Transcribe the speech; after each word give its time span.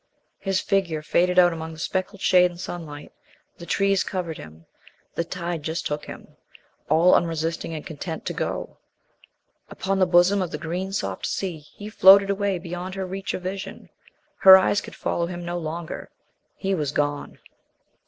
His 0.39 0.59
figure 0.59 1.03
faded 1.03 1.37
out 1.37 1.53
among 1.53 1.73
the 1.73 1.77
speckled 1.77 2.21
shade 2.21 2.49
and 2.49 2.59
sunlight. 2.59 3.11
The 3.59 3.67
trees 3.67 4.03
covered 4.03 4.39
him. 4.39 4.65
The 5.13 5.23
tide 5.23 5.61
just 5.61 5.85
took 5.85 6.05
him, 6.05 6.37
all 6.89 7.13
unresisting 7.13 7.75
and 7.75 7.85
content 7.85 8.25
to 8.25 8.33
go. 8.33 8.77
Upon 9.69 9.99
the 9.99 10.07
bosom 10.07 10.41
of 10.41 10.49
the 10.49 10.57
green 10.57 10.91
soft 10.91 11.27
sea 11.27 11.59
he 11.59 11.87
floated 11.87 12.31
away 12.31 12.57
beyond 12.57 12.95
her 12.95 13.05
reach 13.05 13.35
of 13.35 13.43
vision. 13.43 13.89
Her 14.39 14.57
eyes 14.57 14.81
could 14.81 14.95
follow 14.95 15.27
him 15.27 15.45
no 15.45 15.59
longer. 15.59 16.09
He 16.55 16.73
was 16.73 16.91
gone. 16.91 17.37